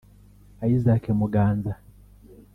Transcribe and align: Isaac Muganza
Isaac 0.69 1.03
Muganza 1.19 1.73